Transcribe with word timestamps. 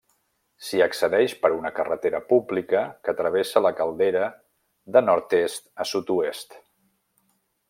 S'hi 0.67 0.79
accedeix 0.85 1.35
per 1.43 1.51
una 1.57 1.71
carretera 1.79 2.21
pública 2.31 2.81
que 3.09 3.15
travessa 3.21 3.65
la 3.67 3.75
caldera 3.83 4.27
de 4.97 5.07
nord-est 5.11 5.71
a 5.85 5.89
sud-oest. 5.95 6.63